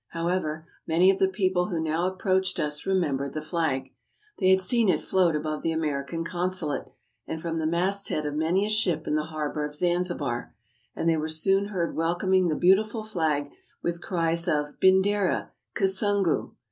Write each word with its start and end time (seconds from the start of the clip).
How 0.07 0.29
ever, 0.29 0.67
many 0.87 1.11
of 1.11 1.19
the 1.19 1.27
people 1.27 1.67
who 1.67 1.79
now 1.79 2.07
approached 2.07 2.59
us 2.59 2.85
remem 2.85 3.19
bered 3.19 3.33
the 3.33 3.39
flag. 3.43 3.93
They 4.39 4.49
had 4.49 4.59
seen 4.59 4.89
it 4.89 5.03
float 5.03 5.35
above 5.35 5.61
the 5.61 5.71
American 5.71 6.23
consulate, 6.23 6.89
and 7.27 7.39
from 7.39 7.59
the 7.59 7.67
mast 7.67 8.09
head 8.09 8.25
of 8.25 8.33
many 8.33 8.65
a 8.65 8.69
ship 8.71 9.05
in 9.05 9.13
the 9.13 9.25
harbor 9.25 9.63
of 9.63 9.75
Zanzibar, 9.75 10.55
and 10.95 11.07
they 11.07 11.17
were 11.17 11.29
soon 11.29 11.65
heard 11.65 11.95
welcoming 11.95 12.47
the 12.47 12.55
beautiful 12.55 13.03
flag 13.03 13.51
with 13.83 14.01
cries 14.01 14.47
of" 14.47 14.79
Bindera, 14.81 15.51
Kisungu!" 15.75 16.55